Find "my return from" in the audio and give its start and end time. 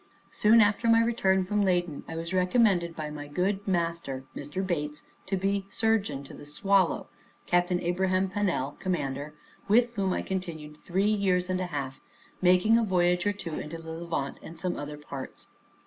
0.87-1.61